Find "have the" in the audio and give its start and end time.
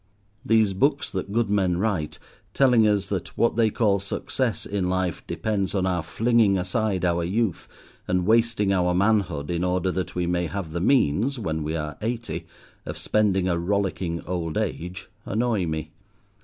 10.47-10.81